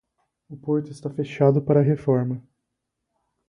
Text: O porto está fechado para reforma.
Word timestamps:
O 0.49 0.57
porto 0.57 0.89
está 0.91 1.11
fechado 1.11 1.61
para 1.61 1.79
reforma. 1.83 2.41